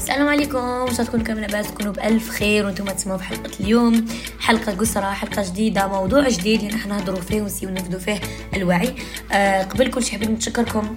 [0.00, 0.58] السلام عليكم.
[0.58, 4.06] ان شاء تكونوا كامل لاباس تكونوا بألف خير وأنتم تسمعوا في حلقة اليوم.
[4.40, 8.20] حلقة قصرى حلقة جديدة موضوع جديد اللي راح نهضروا فيه ونسيو نفدوا فيه
[8.54, 8.94] الوعي.
[9.32, 10.96] آه قبل كل شيء حبيت نتشكركم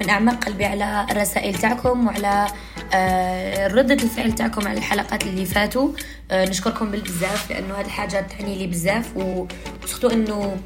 [0.00, 2.46] من أعماق قلبي على الرسائل تاعكم وعلى
[2.94, 5.88] آه ردة الفعل تاعكم على الحلقات اللي فاتوا.
[6.30, 10.56] آه نشكركم بالبزاف لأنه هذه الحاجة تعني لي بزاف وسختو إنه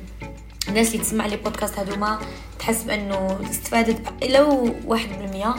[0.69, 2.19] الناس اللي تسمع لي بودكاست هذوما
[2.59, 5.55] تحس بأنه استفادت لو واحد بالمية.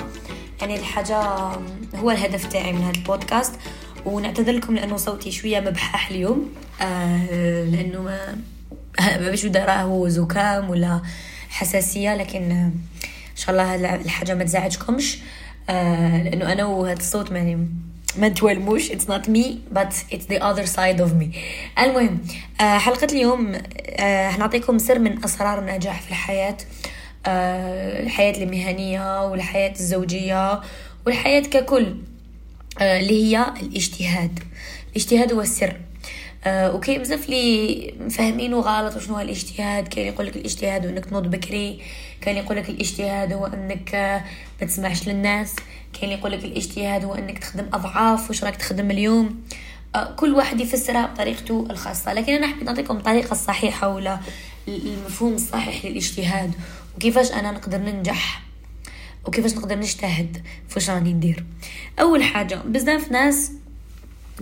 [0.61, 1.17] يعني الحاجة
[1.95, 3.51] هو الهدف تاعي من هذا البودكاست
[4.05, 6.49] ونعتذر لكم لأنه صوتي شوية مبحح اليوم.
[6.81, 8.37] آه لأنه ما
[9.21, 11.01] ما باش هو زكام ولا
[11.49, 12.71] حساسية لكن آه،
[13.31, 15.19] إن شاء الله الحاجة ما تزعجكمش.
[15.69, 17.67] آه لأنه أنا وهذا الصوت يعني
[18.17, 21.37] ما توالموش it's not me but it's the other side of me.
[21.79, 22.19] المهم
[22.61, 23.53] آه حلقة اليوم
[23.89, 26.57] آه هنعطيكم سر من أسرار النجاح في الحياة.
[26.57, 26.96] آه،
[27.27, 30.61] الحياة المهنية والحياة الزوجية
[31.05, 31.95] والحياة ككل
[32.79, 34.39] آه، اللي هي الاجتهاد.
[34.91, 35.75] الاجتهاد هو السر.
[36.45, 41.05] آه وكاين بزاف لي مفهمينه غلط وشنو هو الاجتهاد كاين يقول لك الاجتهاد هو إنك
[41.05, 41.81] تنوض بكري
[42.21, 43.95] كاين يقول لك الاجتهاد هو إنك
[44.61, 45.55] ما تسمعش للناس
[46.01, 49.41] كاين يقول لك الاجتهاد هو إنك تخدم أضعاف واش راك تخدم اليوم.
[49.95, 52.13] آه كل واحد يفسرها بطريقته الخاصة.
[52.13, 54.19] لكن أنا حبيت نعطيكم الطريقة الصحيحة ولا
[54.67, 56.51] المفهوم الصحيح للاجتهاد.
[56.97, 58.41] وكيفاش أنا نقدر ننجح
[59.25, 61.45] وكيفاش نقدر نجتهد فاش راني ندير.
[61.99, 63.51] أول حاجة بزاف ناس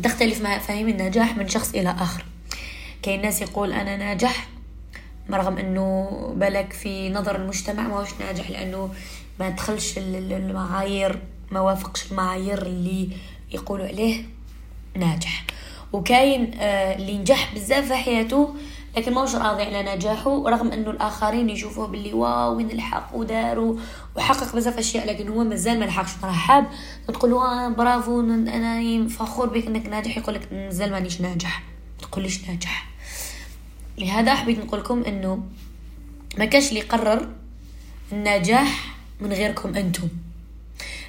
[0.04, 2.26] تختلف مفاهيم النجاح من شخص إلى آخر.
[3.02, 4.48] كاين ناس يقول أنا ناجح
[5.32, 8.94] رغم إنه بالك في نظر المجتمع ما هوش ناجح لأنه
[9.40, 11.20] ما دخلش المعايير
[11.52, 13.10] ما وافقش المعايير اللي
[13.52, 14.24] يقولوا عليه
[14.96, 15.46] ناجح.
[15.94, 18.56] وكاين آه، اللي نجح بزاف في حياته
[18.98, 23.78] لكن ماهوش راضي على نجاحه رغم إنه الآخرين يشوفوه باللي واو وين الحق وداروا
[24.16, 26.10] وحقق بزاف أشياء لكن هو مازال ما لحقش.
[26.24, 26.68] راه حاب
[27.08, 30.18] تقول له برافو أنا فخور بك إنك ناجح.
[30.18, 31.64] يقول لك مازال مانيش ناجح.
[32.02, 32.88] تقوليش ناجح.
[33.98, 35.44] لهذا حبيت نقول لكم إنه
[36.38, 37.30] ما كاش اللي يقرر
[38.12, 40.08] النجاح من غيركم أنتم.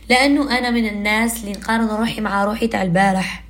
[0.09, 3.45] لأنه أنا من الناس اللي نقارن روحي مع روحي تاع البارح.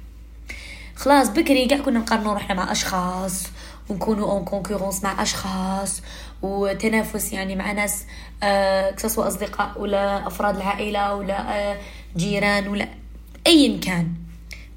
[0.97, 3.47] خلاص بكري كاع كنا نقارنوا روحنا مع أشخاص.
[3.89, 6.03] ونكونوا en concurrence مع أشخاص
[6.43, 8.05] وتنافس يعني مع ناس
[8.43, 11.79] آه أصدقاء ولا أفراد العائلة ولا آه
[12.17, 12.89] جيران ولا
[13.47, 14.13] ايا كان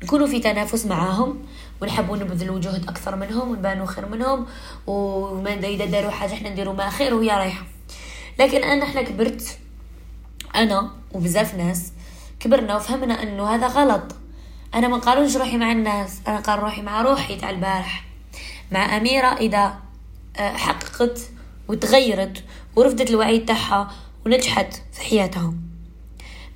[0.04, 1.40] نكونوا في تنافس معاهم
[1.82, 4.46] ونحبوا نبذلوا جهد أكثر منهم ونبانوا خير منهم
[4.88, 7.64] وما اذا داروا حاجة إحنا نديروا ما خير وهي رايحة.
[8.40, 9.58] لكن أنا إحنا كبرت
[10.56, 11.92] أنا وبزاف ناس
[12.40, 14.16] كبرنا وفهمنا إنه هذا غلط.
[14.76, 18.09] أنا ما نقارنش روحي مع الناس أنا نقارن روحي مع روحي تاع البارح.
[18.72, 19.80] مع أميرة إذا
[20.38, 21.30] آه، حققت
[21.68, 22.44] وتغيرت
[22.76, 23.92] ورفدت الوعي تاعها
[24.26, 25.54] ونجحت في حياتها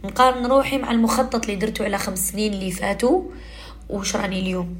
[0.03, 3.23] نقارن روحي مع المخطط اللي درته على خمس سنين اللي فاتوا
[3.89, 4.75] وش راني اليوم.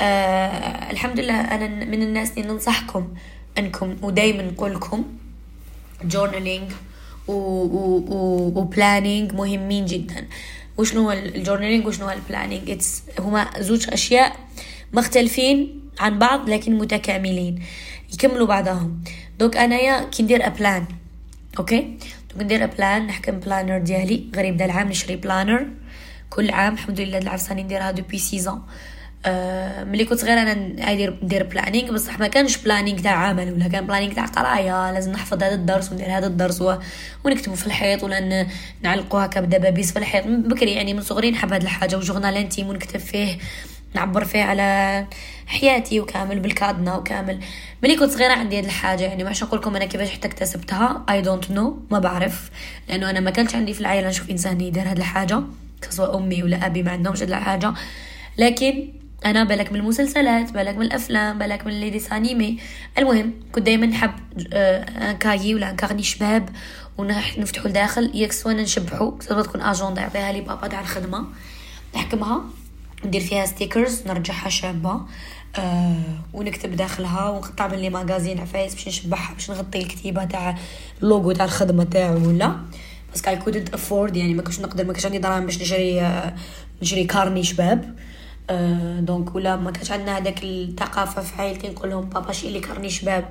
[0.00, 3.14] آه الحمد لله أنا من الناس اللي ننصحكم
[3.58, 5.04] أنكم ودايما نقول لكم
[6.04, 6.72] journaling
[8.56, 10.26] و planning مهمين جدا.
[10.78, 12.82] وشنو هو ال journaling وشنو هو ال planning
[13.18, 14.36] هما زوج أشياء
[14.92, 17.62] مختلفين عن بعض لكن متكاملين.
[18.12, 19.04] يكملوا بعضهم.
[19.38, 20.84] دوك أنايا كي ندير un plan
[21.58, 21.98] okay؟
[22.30, 24.26] دوك ندير un plan نحكم planner ديالي.
[24.36, 25.66] غريب دا العام نشري planner
[26.30, 28.62] كل عام الحمد لله العام راني نديرها depuis seize ans
[29.26, 33.68] أه ملي كنت صغيرة أنا ندير ندير planning بصح ما كانش planning تاع عمل ولا
[33.68, 34.92] كان planning تاع قراية.
[34.92, 36.78] لازم نحفظ هذا الدرس وندير هذا الدرس و...
[37.24, 38.46] ونكتبه في الحيط ولا
[38.82, 40.26] نعلقوه هكا بدبابيس في الحيط.
[40.26, 41.96] بكري يعني من صغري نحب هذه الحاجة.
[41.96, 43.38] و journal intime ونكتب فيه.
[43.94, 45.06] نعبر فيه على
[45.46, 47.40] حياتي وكامل بالكادنا وكامل.
[47.82, 51.22] ملي كنت صغيرة عندي هذه الحاجة يعني ما نقول لكم أنا كيفاش حتى اكتسبتها I
[51.22, 52.50] don't know ما بعرف.
[52.88, 55.42] لأنه أنا ما كانش عندي في العائلة نشوف إنسان يدير هذه الحاجة
[55.90, 57.74] سواء أمي ولا أبي ما عندهمش هذه الحاجة.
[58.38, 58.88] لكن
[59.24, 62.58] أنا بالك من المسلسلات بالك من الأفلام بالك من les dessins animés
[62.98, 64.12] المهم كنت دائما نحب
[64.52, 66.48] un cahier ولا un carnet شباب
[66.98, 71.24] ونفتحوا لداخل يكس وأنا نشبحو تكون اجوندا يعطيها لي بابا تاع الخدمه
[71.94, 72.44] نحكمها.
[73.04, 75.00] ندير فيها stickers نرجعها شابة
[75.58, 75.96] آه
[76.32, 80.58] ونكتب داخلها ونقطع من les magazines عفايس باش نشبعها باش نغطي الكتيبة تاع
[81.02, 82.56] اللوغو تاع الخدمة تاعو ولا.
[83.14, 86.34] بس I couldn't afford يعني ما كنتش نقدر ما كانش عندي دراهم باش نشري آه
[86.82, 87.96] نشري carnet شباب.
[88.50, 92.60] آه donc ولا ما كانش عندنا هذاك الثقافة في عائلتي نقول لهم بابا شري لي
[92.60, 93.28] carnet شباب.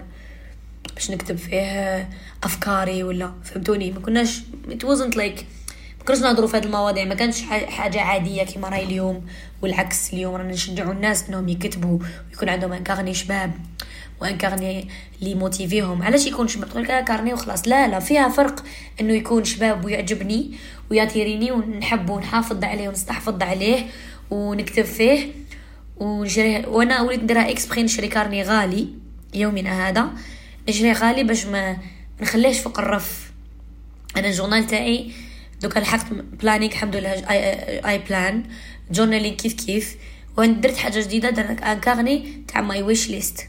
[0.95, 2.09] باش نكتب فيه
[2.43, 4.39] أفكاري ولا فهمتوني؟ ما كناش
[4.69, 5.43] it wasn't like
[6.09, 9.25] ما نهضروا في هذه المواضيع ما كانش حاجة عادية كيما راهي اليوم.
[9.65, 13.51] والعكس اليوم رانا نشجعوا الناس انهم يكتبوا ويكون عندهم انكارني شباب
[14.21, 14.87] وانكارني
[15.21, 17.67] اللي موتيفيهم علاش يكون شباب؟ تقول لك كارني وخلاص.
[17.67, 18.63] لا لا فيها فرق
[19.01, 20.51] انه يكون شباب ويعجبني
[20.91, 23.85] ويثيريني ونحبه ونحافظ عليه ونستحفظ عليه
[24.31, 25.31] ونكتب فيه.
[25.97, 28.87] ونشريه وأنا وليت نديرها exprès نشري carnet غالي
[29.33, 30.09] يومنا هذا.
[30.69, 31.77] نشريه غالي باش ما
[32.21, 33.31] نخليهش فوق الرف.
[34.17, 35.11] أنا ال journal تاعي
[35.61, 37.11] دوكا لحقت planning الحمد لله
[37.89, 38.43] I plan.
[38.91, 39.95] journaling كيف كيف.
[40.37, 43.47] وين درت حاجة جديدة درت un carnet تاع my wish list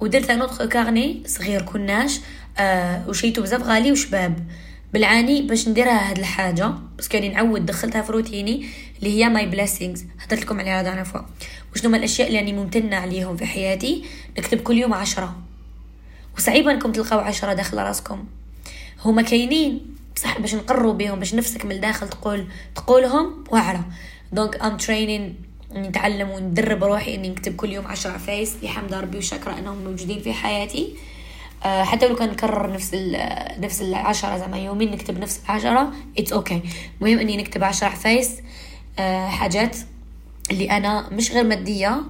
[0.00, 2.20] ودرت un autre carnet صغير كناش
[2.58, 4.46] آه وشيتو بزاف غالي وشباب.
[4.92, 8.66] بالعاني باش نديرها هاد الحاجة parce que أني نعود دخلتها في روتيني
[8.98, 11.20] اللي هي my blessings هدرت لكم عليها هذا عفوا
[11.72, 14.04] وشنو هما الأشياء اللي راني ممتنة عليهم في حياتي؟
[14.38, 15.36] نكتب كل يوم عشرة.
[16.38, 18.24] وصعيبة إنكم تلقاو عشرة داخل راسكم.
[19.04, 19.80] هما كاينين
[20.16, 23.84] بصح باش نقروا بهم باش نفسك من الداخل تقول تقولهم واعرة.
[24.34, 25.34] donc I'm training
[25.74, 30.32] نتعلم وندرب روحي إني نكتب كل يوم عشرة عفايس لحمد ربي وشكرا أنهم موجودين في
[30.32, 30.94] حياتي.
[31.64, 32.94] آه، حتى لو كان نكرر نفس
[33.58, 36.68] نفس العشرة زعما يومين نكتب نفس العشرة it's okay okay.
[37.00, 38.30] المهم إني نكتب عشرة عفايس
[38.98, 39.76] آه، حاجات
[40.50, 42.02] اللي أنا مش غير مادية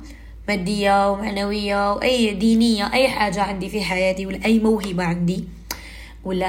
[0.48, 5.44] مادية ومعنوية وأي دينية أي حاجة عندي في حياتي ولا أي موهبة عندي
[6.24, 6.46] ولا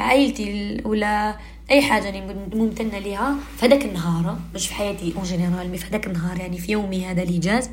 [0.00, 1.36] عائلتي ولا
[1.70, 5.86] أي حاجة يعني ممتنة لها في هذاك النهار مش في حياتي en général mais في
[5.86, 7.70] هذاك النهار يعني في يومي هذا الايجاز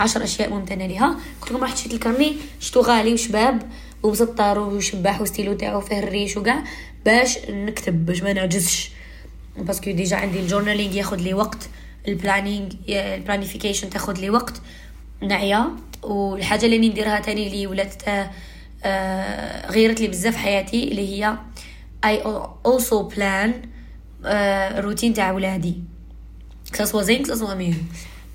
[0.00, 3.62] عشر أشياء ممتنة لها لكم رحت شريت ال carnet شتو غالي وشباب
[4.02, 6.64] ومسطر وشباح وستيلو تاعو فيه الريش وكاع
[7.04, 8.90] باش نكتب باش ما نعجزش.
[9.56, 11.68] parce que déjà عندي ال journaling ياخذ لي وقت
[12.08, 14.62] ال planning ال planification تاخذ لي وقت
[15.22, 15.66] نعيا.
[16.02, 18.02] والحاجة اللي نديرها تاني لي ولات
[18.84, 21.38] آه غيرت لي بزاف حياتي اللي هي
[22.06, 22.16] I
[22.64, 23.50] also plan
[24.24, 25.82] آه روتين تاع ولادي.
[26.72, 27.88] كسوا زين كسوا مين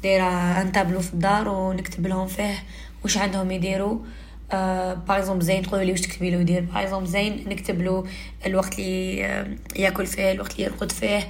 [0.04, 2.64] دايرة un tableau في الدار ونكتب لهم فيه
[3.04, 4.00] واش عندهم يديروا.
[5.08, 6.62] pour زين تقولوا لي واش تكتبي له يدير.
[6.62, 8.06] pour زين نكتب له
[8.46, 11.28] الوقت اللي آه ياكل فيه الوقت اللي يرقد فيه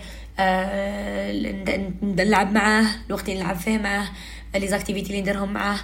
[2.03, 4.07] نلعب معاه الوقت اللي نلعب فيه معاه
[4.55, 5.79] les activités اللي نديرهم معاه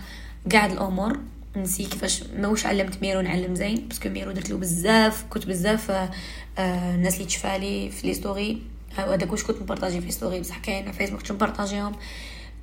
[0.52, 1.20] قاع الأمور.
[1.62, 5.92] نسي كيفاش موش علمت ميرو نعلم زين parce que ميرو درت له بزاف كنت بزاف
[5.92, 6.10] آه
[6.96, 8.62] الناس اللي تشفالي في les stories
[8.96, 11.96] هذاك واش كنت نبارطاجي في story بصح كاين فيسبوك كنت نبارطاجيهم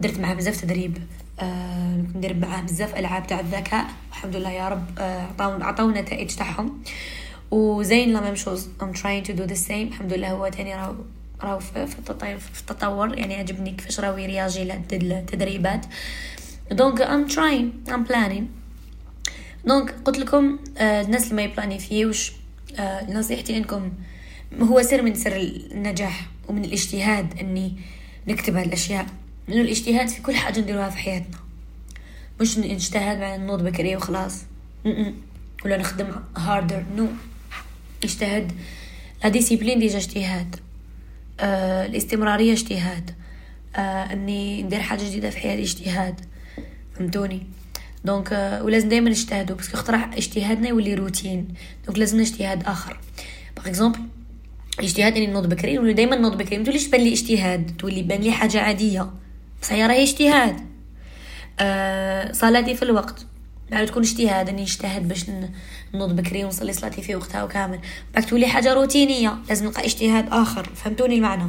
[0.00, 0.98] درت معاه بزاف تدريب
[1.40, 6.30] آه ندير معاه بزاف ألعاب تاع الذكاء الحمد لله يا رب عطاو آه عطاو النتائج
[6.30, 6.82] تاعهم.
[7.50, 10.94] وزين la même chose I'm trying to do the same الحمد لله هو تاني راهو
[11.42, 11.86] راهو في,
[12.60, 13.18] التطور.
[13.18, 15.86] يعني عجبني كيفاش راهو يرياجي للتدريبات
[16.70, 18.48] donc I'm trying I'm planning
[19.66, 22.32] donc قلت لكم آه الناس اللي ما يبلانيفيوش
[22.78, 23.92] آه نصيحتي انكم
[24.60, 27.72] هو سر من سر النجاح ومن الاجتهاد إني
[28.28, 29.06] نكتب هالاشياء
[29.48, 31.36] لأنه الاجتهاد في كل حاجة نديروها في حياتنا.
[32.40, 34.42] مش نجتهد مع نوض بكري وخلاص.
[35.64, 37.06] ولا نخدم harder no
[38.04, 38.52] اجتهد
[39.24, 40.56] la discipline déjà اجتهاد.
[41.40, 43.10] آه الاستمرارية اجتهاد.
[43.76, 46.20] آه إني ندير حاجة جديدة في حياتي اجتهاد.
[46.94, 47.46] فهمتوني؟
[48.06, 51.48] donc euh, ولازم دائما نجتهدوا parce que خطر اجتهادنا يولي روتين.
[51.86, 53.00] donc لازم اجتهاد آخر.
[53.56, 53.98] par exemple
[54.80, 56.58] اجتهاد اني نوض بكري ولا دائما نوض بكري.
[56.58, 59.10] متوليش تبان لي اجتهاد تولي بان لي حاجة عادية.
[59.62, 60.60] بصح هي راهي اجتهاد.
[61.60, 63.26] آه صلاتي في الوقت.
[63.70, 65.24] يعني تكون اجتهاد اني نجتهد باش
[65.94, 67.78] نوض بكري ونصلي صلاتي في وقتها وكامل
[68.14, 70.70] بعد تولي حاجة روتينية لازم نلقى اجتهاد آخر.
[70.74, 71.48] فهمتوني المعنى؟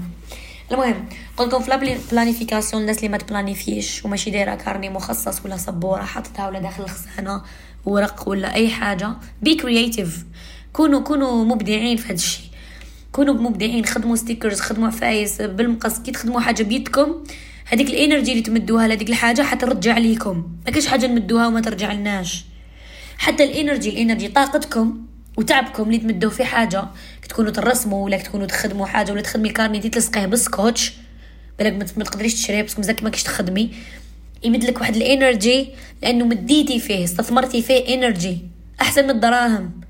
[0.72, 6.02] المهم قلت لكم في planification الناس اللي ما تبلانيفيش وماشي دايره carnet مخصص ولا سبوره
[6.02, 7.42] حطتها ولا داخل الخزانه
[7.86, 10.26] ورق ولا اي حاجة be creative
[10.74, 12.46] كونوا كونوا مبدعين في هذا الشيء
[13.12, 17.24] كونوا مبدعين خدموا stickers خدموا عفايس بالمقص كي تخدموا حاجة بيدكم
[17.66, 21.94] هذيك ال energy اللي تمدوها لهذيك الحاجة حترجع ليكم ما كاش حاجة نمدوها وما ترجع
[21.94, 22.46] لناش
[23.18, 25.06] حتى ال energy ال energy طاقتكم
[25.38, 26.84] وتعبكم اللي تمدوه في حاجة
[27.30, 30.94] تكونوا ترسموا ولا تكونوا تخدموا حاجة ولا تخدمي carnet تلصقيه بالسكوتش.
[31.60, 33.74] بالك ما تقدريش تشريه بس مزاك ما تخدمي.
[34.44, 35.70] يمد لك واحد ال energy
[36.02, 38.46] لأنه مديتي فيه استثمرتي فيه energy.
[38.82, 39.82] أحسن من الدراهم.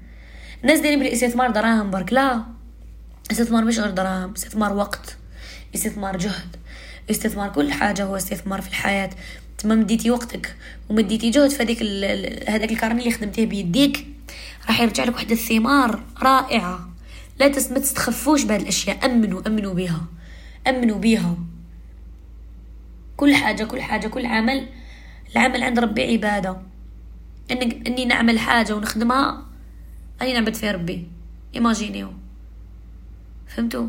[0.63, 2.43] الناس دايرين بالاستثمار دراهم برك لا.
[3.31, 5.17] استثمار مش غير دراهم استثمار وقت
[5.75, 6.55] استثمار جهد.
[7.11, 9.09] استثمار كل حاجة هو استثمار في الحياة.
[9.57, 10.55] تما مديتي وقتك
[10.89, 11.83] ومديتي جهد في هذيك
[12.49, 14.07] هذاك ال carnet اللي خدمتيه بيديك
[14.67, 16.89] راح يرجع لك واحد الثمار رائعة.
[17.39, 20.01] لا تس ما تستخفوش بهذه الأشياء امنوا أمنوا بها
[20.67, 21.37] أمنوا بها
[23.17, 24.67] كل حاجة كل حاجة كل عمل
[25.31, 26.57] العمل عند ربي عبادة.
[27.51, 29.45] انك إني نعمل حاجة ونخدمها
[30.21, 31.07] أني نعبد فيها ربي.
[31.55, 32.13] إيماجينيو.
[33.47, 33.87] فهمتوا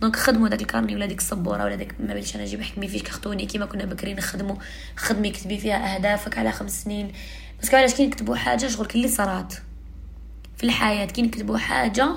[0.00, 2.88] donc خدموا داك ال carnet ولا ديك السبورة ولا داك ما بليش أنا نجيب حكمي
[2.88, 4.56] fiche cartonnée كيما كنا بكري نخدموا
[4.96, 7.12] خدمي كتبي فيها أهدافك على خمس سنين.
[7.62, 9.54] بس علاش كي نكتبوا حاجة شغل كل صرات.
[10.56, 12.08] في الحياة كي نكتبوا حاجة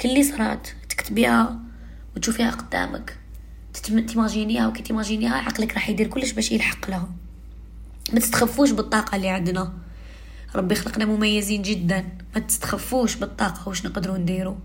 [0.00, 0.68] كل صرات.
[0.88, 1.58] تكتبيها
[2.16, 3.16] وتشوفيها قدامك.
[3.82, 7.08] تيماجينيها وكي تيماجينيها عقلك راح يدير كلش باش يلحق لها.
[8.12, 9.72] ما تستخفوش بالطاقة اللي عندنا.
[10.54, 12.04] ربي خلقنا مميزين جدا.
[12.34, 14.56] ما تستخفوش بالطاقة واش نقدروا نديروا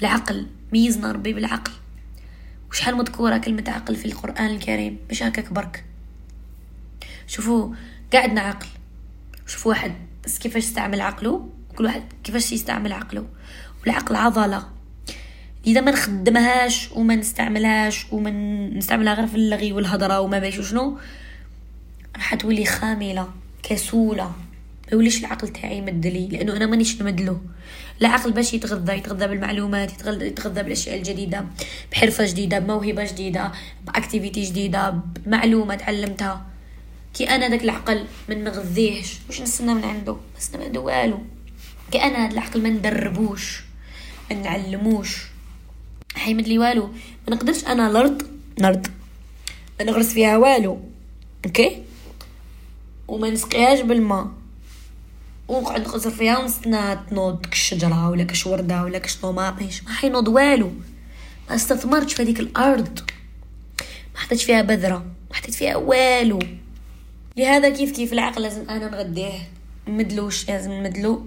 [0.00, 1.72] العقل ميزنا ربي بالعقل.
[2.70, 5.84] وشحال مذكورة كلمة عقل في القرآن الكريم؟ مش هكاك برك.
[7.26, 7.74] شوفوا
[8.12, 8.66] قاعدنا عقل.
[9.46, 9.92] شوفوا واحد
[10.24, 13.26] بس كيفاش يستعمل عقله؟ كل واحد كيفاش يستعمل عقله؟
[13.80, 14.68] والعقل عضلة.
[15.66, 18.30] إذا ما نخدمهاش وما نستعملهاش وما
[18.74, 20.98] نستعملها غير في اللغي والهضرة وما باش شنو
[22.16, 23.28] راح تولي خاملة
[23.62, 24.32] كسولة.
[24.88, 27.38] ما يوليش العقل تاعي مدلي لأنه أنا مانيش نمدلو
[28.00, 31.44] العقل باش يتغذى يتغذى بالمعلومات يتغذى, بالأشياء الجديدة
[31.92, 33.52] بحرفة جديدة بموهبة جديدة
[33.86, 36.46] ب activité جديدة بمعلومة تعلمتها.
[37.14, 41.18] كي أنا داك العقل ما نغذيهش واش نستنى من عنده؟ ما نستنى من عنده والو.
[41.92, 43.62] كي أنا هاد العقل ما ندربوش
[44.30, 45.22] ما نعلموش.
[46.14, 46.86] حيمد لي والو.
[47.28, 48.22] ما نقدرش أنا الأرض
[48.60, 48.86] نرض
[49.78, 50.80] ما نغرس فيها والو.
[51.46, 51.82] okay؟
[53.08, 54.37] وما نسقيهاش بالماء
[55.48, 60.72] ونقعد نقصر فيها ونستنى تنوض كشجرة ولا كش وردة ولا كش طوماطيش ما حينوض والو.
[61.48, 62.98] ما استثمرتش في هذيك الأرض.
[64.14, 64.98] ما حطيتش فيها بذرة
[65.30, 66.38] ما حطيت فيها والو.
[67.36, 69.32] لهذا كيف كيف العقل لازم أنا نغديه
[69.86, 71.26] مدلوش لازم نمدلو.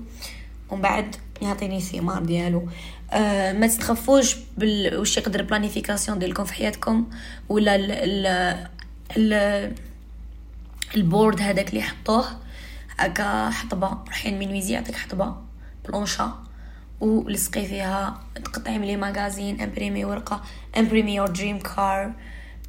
[0.70, 2.68] ومن بعد يعطيني ثمار ديالو.
[3.12, 7.10] آه ما تتخفوش بال واش يقدر بلانيفيكاسيون ديالكم في حياتكم
[7.50, 8.26] ولا ال ال
[9.18, 9.74] ال
[10.96, 12.41] البورد هذاك اللي حطوه.
[13.02, 13.98] هكا حطبة.
[14.08, 15.36] رايحين من ويزي يعطيك حطبة
[15.88, 16.44] بلونشا
[17.00, 20.44] ولصقي فيها تقطعي ملي ماغازين امبريمي ورقة
[20.78, 22.14] امبريمي يور دريم كار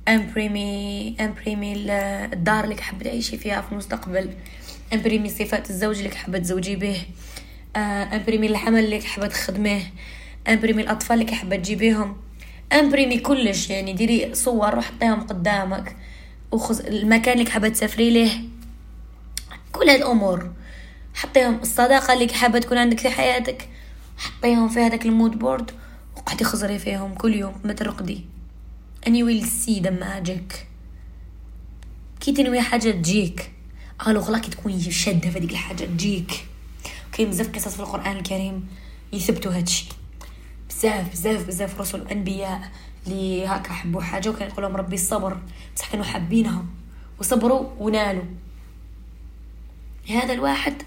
[0.08, 1.74] امبريمي امبريمي
[2.32, 4.30] الدار اللي حابه تعيشي فيها في المستقبل
[4.92, 7.02] امبريمي صفات الزوج اللي حابه تزوجي به
[8.12, 9.82] امبريمي الحمل اللي حابه تخدميه
[10.48, 12.16] imprimer الأطفال اللي حابه تجيبيهم
[12.72, 13.70] imprimer كلش.
[13.70, 15.96] يعني ديري صور وحطيهم قدامك
[16.52, 18.51] وخذ المكان اللي حابه تسافري ليه
[19.72, 20.50] كل هالامور
[21.14, 23.68] حطيهم الصداقة اللي حابة تكون عندك في حياتك
[24.18, 25.70] حطيهم في هذاك ال mood board
[26.16, 28.24] وقعدي خزري فيهم كل يوم ما ترقدي
[29.06, 30.56] and you will see the magic.
[32.20, 33.52] كي تنوي حاجة تجيك.
[33.98, 36.46] قالوا غلا كي تكوني شادة في هذيك الحاجة تجيك.
[37.12, 38.68] كاين بزاف قصص في القرآن الكريم
[39.12, 39.88] يثبتوا هادشي.
[40.68, 42.70] بزاف بزاف بزاف رسل وأنبياء
[43.06, 45.38] اللي هكا حبوا حاجة وكان يقول لهم ربي الصبر
[45.76, 46.64] بصح كانوا حابينها.
[47.20, 48.24] وصبروا ونالوا.
[50.08, 50.82] هذا الواحد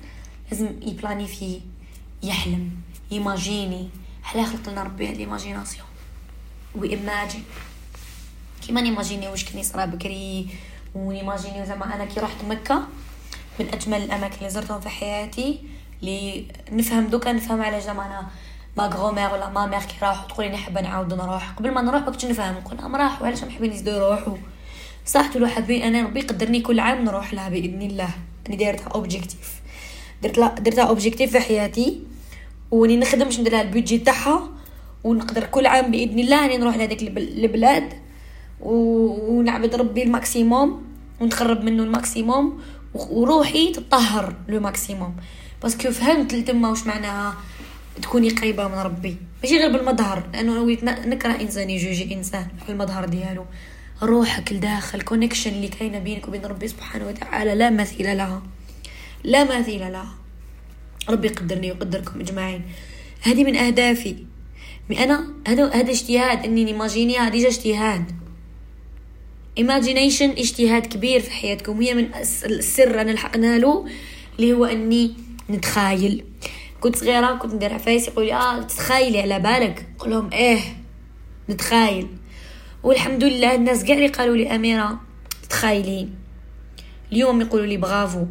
[0.51, 1.61] لازم ي planifier
[2.23, 2.71] يحلم
[3.11, 3.89] ي imaginer.
[4.23, 5.87] علاه خلق لنا ربي هاد l'imagination
[6.75, 7.43] و imagine.
[8.61, 10.47] كيما ن imaginer واش كني صرا بكري
[10.95, 12.87] ون imaginer زعما أنا كي رحت مكة
[13.59, 15.59] من أجمل الأماكن اللي زرتهم في حياتي
[16.01, 18.27] اللي نفهم دوكا نفهم على زعما أنا
[18.77, 21.51] ma grand-mère ولا ma mère كي راحوا تقولي لي حابه نعاود نروح.
[21.51, 24.37] قبل ما نروح كنت نفهم نقول هم راحوا علاش محبين يزيدوا يروحوا
[25.05, 28.09] صح تقولوا حابين أنا ربي يقدرني كل عام نروح لها بإذن الله.
[28.45, 29.61] راني دايرتها objectif
[30.23, 32.01] درت درتها objectif في حياتي
[32.71, 34.49] وني نخدم باش ندير لها ال budget تاعها
[35.03, 37.93] ونقدر كل عام بإذن الله راني نروح لهذيك البلاد
[38.61, 40.83] ونعبد ربي ال maximum
[41.19, 42.59] ونتقرب منه ال maximum
[42.93, 45.15] وروحي تطهر le maximum.
[45.63, 47.35] parce que فهمت تما واش معناها
[48.01, 49.17] تكوني قريبة من ربي.
[49.43, 53.45] ماشي غير بالمظهر لأنه نكره إنسان يجوجي إنسان في المظهر ديالو.
[54.03, 58.43] روحك لداخل connection اللي كاينة بينك وبين ربي سبحانه وتعالى لا مثيل لها.
[59.23, 60.15] لا مثيل لها.
[61.09, 62.61] ربي يقدرني ويقدركم أجمعين.
[63.21, 64.15] هذه من أهدافي.
[64.89, 68.11] mais أنا هذا هذا اجتهاد إني ن imaginer هذه اجتهاد.
[69.57, 71.81] imagination اجتهاد كبير في حياتكم.
[71.81, 73.85] هي من السر أنا لحقنا له
[74.39, 75.13] اللي هو إني
[75.49, 76.25] نتخايل.
[76.81, 79.87] كنت صغيرة كنت ندير عفايس يقولي آه تتخايلي على بالك.
[79.95, 80.59] نقول لهم إيه
[81.49, 82.07] نتخايل.
[82.85, 84.99] والحمد لله الناس كاع اللي قالوا لي أميرة
[85.49, 86.09] تخايلي.
[87.11, 88.25] اليوم يقولوا لي برافو.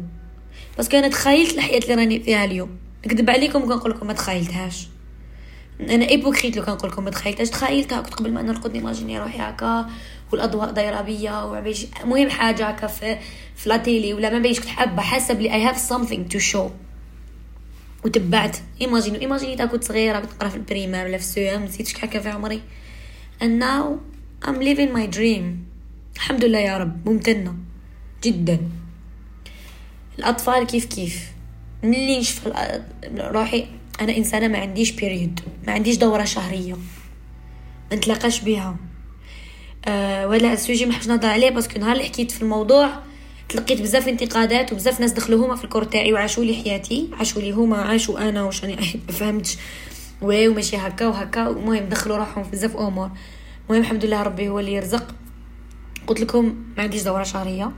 [0.79, 2.77] بس أنا تخايلت الحياة اللي راني فيها اليوم.
[3.05, 4.87] نكذب عليكم كنقول لكم ما تخايلتهاش.
[5.79, 7.49] أنا hypocrite لو كنقول لكم ما تخايلتهاش.
[7.49, 9.89] تخايلتها كنت قبل ما نرقد ن imaginer روحي هكا
[10.31, 11.85] والأضواء دايره بيا وعبيش.
[12.05, 13.17] مهم حاجة هكا في
[13.55, 16.69] في la télé ولا ما بيش كنت حابة حسب لي I have something to show
[18.05, 18.57] وتبعت.
[18.81, 22.09] imaginez imaginez كنت صغيرة كنت نقرا في ال primaire ولا في ال CEM نسيت شحال
[22.09, 22.61] هكا في عمري.
[23.41, 25.43] And now I'm living my dream.
[26.15, 27.55] الحمد لله يا رب ممتنة
[28.23, 28.59] جدا.
[30.19, 31.31] الأطفال كيف كيف؟
[31.83, 32.47] ملي نشوف
[33.17, 33.67] روحي
[34.01, 36.73] أنا إنسانة ما عنديش period ما عنديش دورة شهرية.
[37.91, 38.75] ما نتلاقاش بها.
[39.85, 42.99] أه ولا ال sujet ما حبش نهضر عليه parce que نهار اللي حكيت في الموضوع
[43.49, 47.41] تلقيت بزاف انتقادات وبزاف ناس دخلوا هما في ال corps تاعي وعاشوا لي حياتي عاشوا
[47.41, 48.75] لي هما عاشوا أنا واش راني
[49.07, 49.57] ما فهمتش.
[50.21, 53.11] oui وماشي هكا وهكا المهم دخلوا روحهم في بزاف أمور.
[53.69, 55.15] المهم الحمد لله ربي هو اللي يرزق.
[56.07, 56.45] قلت لكم
[56.77, 57.71] ما عنديش دورة شهرية.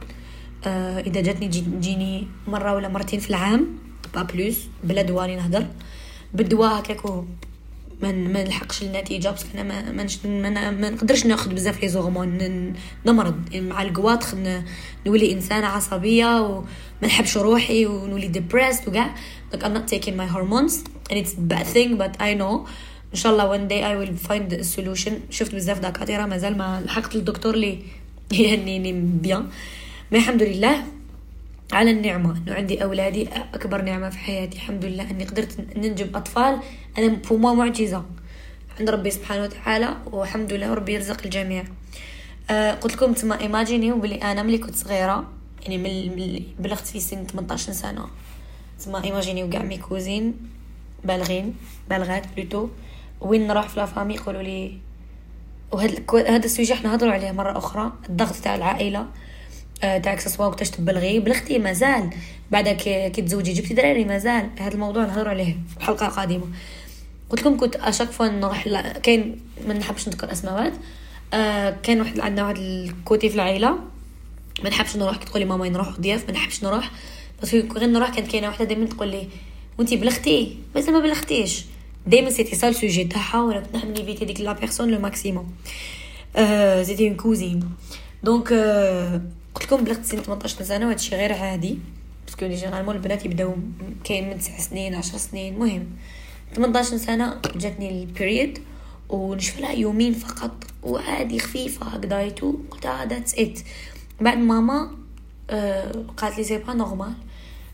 [0.65, 3.67] آه إذا جاتني تجيني مرة ولا مرتين في العام
[4.13, 5.65] pas plus بلا دواني نهدر
[6.33, 7.05] بالدواء هكاك
[8.01, 12.73] ما ما نلحقش النتيجة بس أنا ما ما, ما, ما نقدرش ناخذ بزاف les hormones
[13.05, 13.53] نمرض.
[13.53, 14.23] يعني مع القواط
[15.05, 16.65] نولي إنسانة عصبية وما
[17.03, 19.15] نحبش روحي ونولي depressed وكاع
[19.53, 20.73] I'm not taking my hormones
[21.09, 22.67] and it's a bad thing but I know
[23.13, 25.11] إن شاء الله one day I will find a solution.
[25.29, 27.79] شفت بزاف دكاترة مازال ما لحقت الدكتور لي
[28.31, 29.49] يهنيني بيان.
[30.11, 30.83] ما الحمد لله
[31.71, 32.37] على النعمة.
[32.37, 34.57] إنه عندي أولادي أكبر نعمة في حياتي.
[34.57, 36.59] الحمد لله إني قدرت ننجب أطفال.
[36.97, 38.05] أنا فما معجزة
[38.79, 39.97] عند ربي سبحانه وتعالى.
[40.11, 41.63] والحمد لله ربي يرزق الجميع.
[42.49, 47.25] آه قلت لكم تما ايماجيني بلي أنا ملي كنت صغيرة يعني من بلغت في سن
[47.25, 48.05] 18 سنة.
[48.85, 50.33] تما imaginez وكاع mes cousines
[51.03, 51.55] بالغين
[51.89, 52.67] بالغات plutôt
[53.21, 54.77] وين نروح في la famille يقولوا لي
[55.71, 59.07] وهذا هذا ال sujet إحنا هضروا عليه مرة أخرى الضغط تاع العائلة
[59.83, 62.09] آه، تاعك سواء وقتاش تبلغي بلغتي مازال.
[62.51, 64.49] بعد كي تزوجي جبتي دراري مازال.
[64.59, 66.45] هذا الموضوع نهضروا عليه حلقة قادمة.
[67.29, 68.67] قلت لكم كنت à chaque fois نروح
[69.03, 70.73] كاين ما نحبش نذكر اسماءات
[71.33, 73.79] آه كان واحد عندنا واحد ال côté في العائلة.
[74.63, 76.91] ما نحبش نروح تقولي ماما نروح ضياف ما نحبش نروح.
[77.41, 79.27] بس غير نروح كانت كاينة وحده دائما تقول لي
[79.79, 81.65] وأنتي بلغتي؟ بس ما بلغتيش.
[82.07, 84.99] دائما c'était ça ال sujet تاعها ولا كنت نحب ن éviter ديك la personne le
[84.99, 85.51] maximum
[86.81, 87.69] c'était une cousine
[88.23, 88.53] donc
[89.55, 91.77] قلت لكم بلغت سن 18 سنة وهادشي غير عادي.
[92.25, 93.55] parce que généralement البنات يبداو
[94.03, 95.59] كاين من 9 سنين 10 سنين.
[95.59, 95.87] مهم
[96.55, 98.59] 18 سنة جاتني ال period
[99.09, 100.63] ونشوف لها يومين فقط.
[100.83, 103.59] وعادي خفيفة هكذايتو قلت آه that's it
[104.21, 104.91] بعد ماما
[105.49, 107.13] آه قالت لي c'est pas normal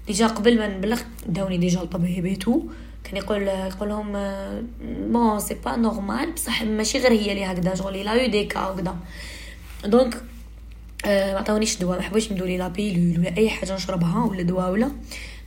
[0.08, 2.62] déjà قبل ما نبلغ داوني déjà الطبيب plutôt
[3.04, 4.12] كان يقول يقول لهم
[5.12, 8.46] bon c'est pas normal بصح ماشي غير هي اللي هكذا شغل il y a des
[8.46, 8.96] cas وكذا
[9.86, 10.24] donc
[11.06, 14.72] ما عطاونيش دواء ما حبوش يمدوا لي la pilule ولا أي حاجة نشربها ولا دواء
[14.72, 14.92] ولا.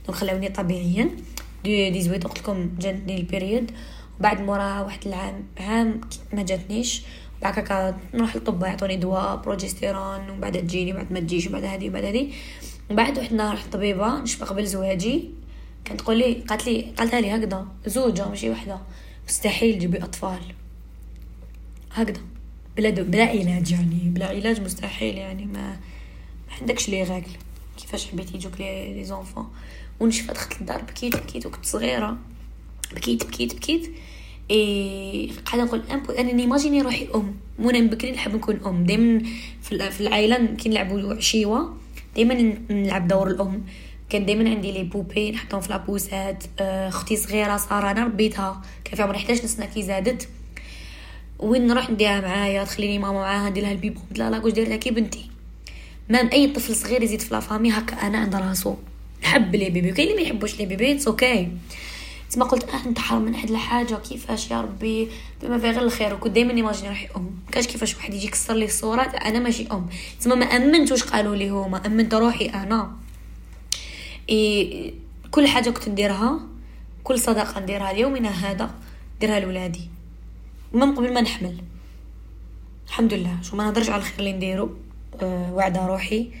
[0.05, 1.09] donc خلاوني طبيعيا.
[1.63, 3.71] dix, dix-huit قلت لكم جاتني ال period.
[4.19, 6.01] وبعد موراها واحد العام عام
[6.33, 7.01] ما جاتنيش.
[7.41, 12.03] بعد هكا نروح للطب يعطوني دواء بروجستيرون وبعد تجيني بعد ما تجيش وبعد هذه وبعد
[12.03, 12.31] هذه.
[12.89, 15.29] بعد واحد النهار رحت الطبيبه نشوف قبل زواجي
[15.87, 18.79] كانت تقول لي قالت لي قالتها لي هكذا زوجة ماشي وحدة.
[19.27, 20.39] مستحيل تجيبي أطفال.
[21.91, 22.21] هكذا.
[22.77, 23.99] بلا بلا علاج يعني.
[24.03, 25.45] بلا علاج مستحيل يعني.
[25.45, 25.79] ما
[26.47, 27.31] ما عندكش لي غاكل
[27.77, 29.47] كيفاش حبيتي يجوك لي لي زونفون.
[29.99, 31.45] ونشفى دخلت للدار بكيت بكيت.
[31.45, 32.17] وكنت صغيرة.
[32.95, 33.91] بكيت بكيت بكيت.
[34.51, 37.35] إي قاعدة نقول أنا ن imaginer روحي أم.
[37.59, 38.85] مو أنا بكري نحب نكون أم.
[38.85, 39.23] دائما
[39.61, 41.77] في العائلة كي نلعبوا عشيوه
[42.15, 42.33] دائما
[42.69, 43.63] نلعب دور الأم.
[44.09, 48.61] كان دائما عندي les poupées نحطهم في la poussette آه، أختي صغيرة ساره أنا ربيتها.
[48.83, 50.27] كان في عمري 11 سنه كي زادت.
[51.39, 54.53] وين نروح نديها معايا؟ تخليني ماما معاها ندير لها ال bébé قلت لها لا واش
[54.53, 55.29] دايره كي بنتي.
[56.09, 58.75] ما أي طفل صغير يزيد في la famille هكا أنا عند راسو.
[59.23, 59.91] نحب les bébés.
[59.91, 61.47] كاين اللي ما يحبوش les bébés it's okay
[62.29, 63.95] تسمى قلت آه نتحرم من هاد الحاجة.
[63.95, 65.07] كيفاش يا ربي؟
[65.43, 66.13] بما فيه غير الخير.
[66.13, 67.29] وكنت دائما n imaginer روحي أم.
[67.51, 69.87] كاش كيفاش واحد يجي يكسر لي الصورة أنا ماشي أم.
[70.19, 71.85] تسمى ما امنت واش قالوا لي هما.
[71.85, 72.91] أمنت روحي أنا.
[75.31, 76.39] كل حاجة كنت نديرها
[77.03, 78.71] كل صداقه نديرها ليومنا هذا
[79.17, 79.89] نديرها لولادي.
[80.73, 81.57] من قبل ما نحمل.
[82.87, 83.41] الحمد لله.
[83.41, 84.75] شو ما نهضرش على الخير اللي نديرو.
[85.21, 86.31] أه وعده روحي.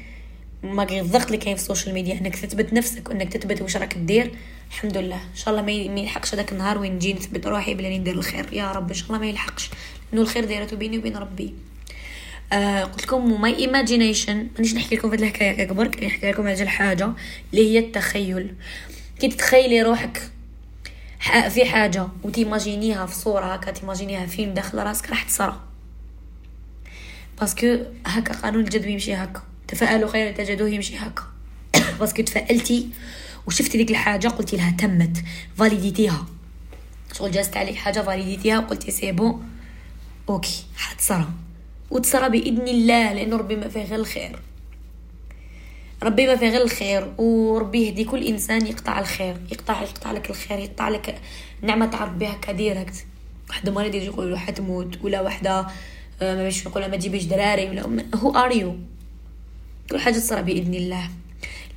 [0.63, 2.19] ما الضغط اللي كاين في ال social media.
[2.19, 4.31] إنك تثبت نفسك وإنك تثبت واش راك دير
[4.69, 5.15] الحمد لله.
[5.15, 8.53] إن شاء الله ما يلحقش هذاك النهار وين نجي نثبت روحي بلا ندير الخير.
[8.53, 9.69] يا رب إن شاء الله ما يلحقش.
[10.11, 11.53] لأنه الخير دايرته بيني وبين ربي.
[12.53, 17.11] آه قلت لكم my imagination مانيش نحكي لكم في الحكاية اكبر نحكي لكم على الحاجة
[17.53, 18.55] اللي هي التخيل.
[19.19, 20.31] كي تتخيلي روحك
[21.49, 25.23] في حاجة وت imaginer ها في صورة هكا ت imaginer ها فيلم داخل راسك راح
[25.23, 25.59] تصرى
[27.39, 29.41] parce que هكا قانون الجذب يمشي هكا.
[29.67, 31.23] تفائلوا خيرا تجدوه يمشي هكا.
[31.99, 32.89] parce que تفائلتي
[33.47, 35.17] وشفتي ديك الحاجة قلتي لها تمت
[35.57, 36.25] valider تيها
[37.13, 39.49] شغل جازت عليك حاجة valider تيها وقلتي c'est bon
[40.29, 41.27] okay حتصرى
[41.91, 44.39] وتصرى بإذن الله لأنه ربي ما فيه غير الخير.
[46.03, 50.59] ربي ما فيه غير الخير وربي يهدي كل إنسان يقطع الخير يقطع يقطع لك الخير
[50.59, 51.21] يقطع لك
[51.61, 53.05] نعمة تاع ربي هكا direct
[53.49, 55.67] واحدة مريض يجي يقول له حتموت ولا واحدة
[56.21, 58.75] آه، ما باش نقول ما تجيبيش دراري ولا who are you
[59.91, 61.09] كل حاجة تصرى بإذن الله.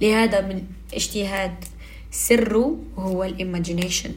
[0.01, 0.63] لهذا من
[0.95, 1.65] اجتهاد
[2.11, 4.15] سره هو ال imagination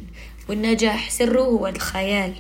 [0.50, 2.34] والنجاح سره هو الخيال.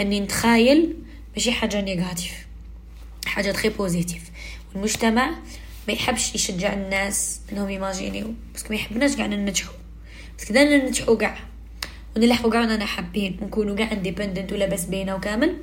[0.00, 0.96] اني نتخايل
[1.36, 2.46] ماشي حاجة négative
[3.34, 4.22] حاجة très positive
[4.72, 5.30] والمجتمع
[5.88, 9.74] ما يحبش يشجع الناس إنهم ي imaginer و بس ما يحبناش قاعد ننجحوا.
[10.38, 11.38] بس كذا ننجحوا قاع.
[12.16, 15.56] ونلحقوا قاع أنا حابين ونكونوا قاع independent ولا بس بينا وكامل.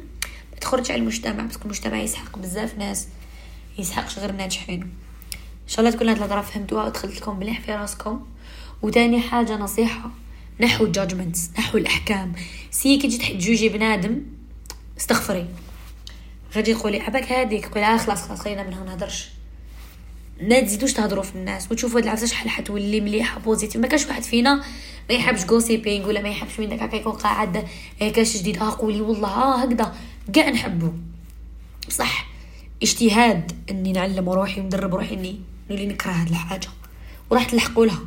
[0.52, 3.08] ما تخرج على المجتمع بس المجتمع يسحق بزاف ناس
[3.80, 4.82] يسحقش غير ناجحين
[5.64, 8.26] إن شاء الله تكون هاد الهضرة فهمتوها ودخلت لكم مليح في راسكم.
[8.82, 10.12] وتاني حاجة نصيحة
[10.60, 12.34] نحو ال judgments نحو الأحكام.
[12.72, 14.22] سي كي تجي تجوجي بنادم
[14.98, 15.48] استغفري.
[16.56, 19.30] غادي تقولي عباك هاديك قولي آه خلاص خلاص خلينا من هنا نهضرش.
[20.42, 24.24] ما تزيدوش تهضروا في الناس وتشوفوا هاد العفسة شحال حتولي مليحة positive ما كاش واحد
[24.24, 24.56] فينا
[25.10, 27.68] ما يحبش gossiping ولا ما يحبش من داك هكا يكون قاعد
[28.02, 29.96] إيه كاش جديد آه قولي والله آه هكذا.
[30.34, 30.92] كاع نحبو.
[31.88, 32.28] بصح
[32.84, 36.68] اجتهاد إني نعلم روحي وندرب روحي إني نولي نكره هاد الحاجة.
[37.30, 38.00] وراح تلحقوا لها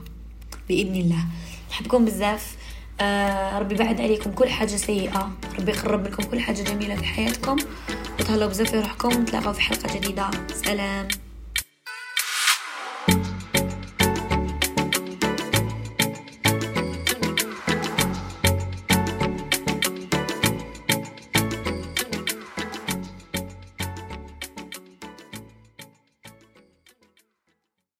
[0.69, 1.25] بإذن الله.
[1.71, 2.57] نحبكم بزاف.
[3.01, 5.31] آه ربي بعد عليكم كل حاجة سيئة.
[5.59, 7.57] ربي يقرب لكم كل حاجة جميلة في حياتكم.
[8.21, 10.31] وتهلاو بزاف في روحكم نتلاقاو في حلقة جديدة.
[10.55, 11.09] سلام.